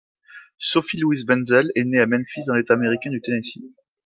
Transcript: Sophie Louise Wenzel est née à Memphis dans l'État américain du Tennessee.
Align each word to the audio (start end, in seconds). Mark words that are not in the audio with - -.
Sophie 0.57 0.97
Louise 0.97 1.25
Wenzel 1.27 1.71
est 1.75 1.83
née 1.83 1.99
à 1.99 2.07
Memphis 2.07 2.43
dans 2.47 2.55
l'État 2.55 2.73
américain 2.73 3.11
du 3.11 3.21
Tennessee. 3.21 3.59